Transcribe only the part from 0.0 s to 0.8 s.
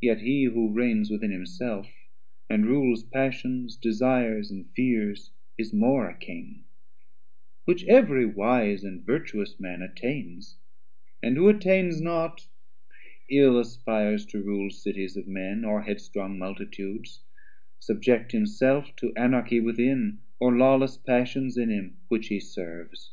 Yet he who